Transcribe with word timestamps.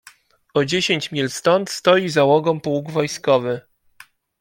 "O 0.55 0.65
dziesięć 0.65 1.11
mil 1.11 1.29
stąd 1.29 1.69
stoi 1.69 2.09
załogą 2.09 2.59
pułk 2.61 2.91
wojskowy." 2.91 3.61